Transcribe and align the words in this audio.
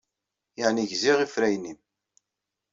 Yeɛni 0.57 0.83
gziɣ 0.91 1.19
ifrayen-nnem. 1.25 1.79